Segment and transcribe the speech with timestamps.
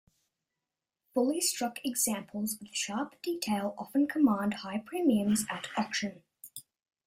[1.13, 6.23] Fully struck examples with sharp detail often command high premiums at auction.